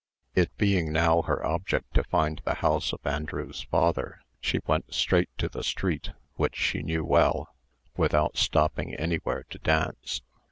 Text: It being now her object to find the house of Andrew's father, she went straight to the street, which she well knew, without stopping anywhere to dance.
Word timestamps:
It 0.33 0.49
being 0.57 0.91
now 0.91 1.21
her 1.21 1.45
object 1.45 1.93
to 1.93 2.03
find 2.03 2.41
the 2.43 2.55
house 2.55 2.91
of 2.91 3.05
Andrew's 3.05 3.61
father, 3.61 4.21
she 4.39 4.59
went 4.65 4.91
straight 4.95 5.29
to 5.37 5.47
the 5.47 5.61
street, 5.63 6.09
which 6.37 6.55
she 6.55 6.79
well 6.99 7.37
knew, 7.53 7.91
without 8.01 8.35
stopping 8.35 8.95
anywhere 8.95 9.43
to 9.51 9.59
dance. 9.59 10.23